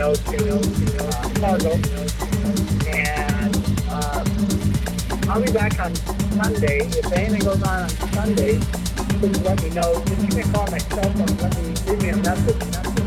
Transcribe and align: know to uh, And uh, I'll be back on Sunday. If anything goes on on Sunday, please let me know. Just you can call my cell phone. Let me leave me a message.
know 0.00 0.14
to 0.14 0.54
uh, 1.04 1.28
And 2.88 3.56
uh, 3.90 4.24
I'll 5.28 5.42
be 5.42 5.52
back 5.52 5.78
on 5.78 5.94
Sunday. 5.94 6.78
If 6.86 7.12
anything 7.12 7.40
goes 7.40 7.62
on 7.62 7.82
on 7.82 7.88
Sunday, 7.90 8.58
please 9.20 9.40
let 9.42 9.62
me 9.62 9.68
know. 9.70 10.02
Just 10.06 10.22
you 10.22 10.42
can 10.42 10.52
call 10.54 10.66
my 10.70 10.78
cell 10.78 11.02
phone. 11.02 11.36
Let 11.36 11.54
me 11.58 11.74
leave 11.86 12.02
me 12.02 12.08
a 12.08 12.16
message. 12.16 12.99